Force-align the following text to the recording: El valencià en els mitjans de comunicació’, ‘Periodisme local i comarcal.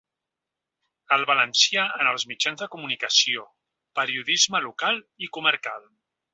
El 1.17 1.25
valencià 1.31 1.83
en 2.05 2.09
els 2.13 2.25
mitjans 2.31 2.63
de 2.65 2.69
comunicació’, 2.77 3.47
‘Periodisme 4.01 4.65
local 4.67 5.01
i 5.27 5.33
comarcal. 5.39 5.89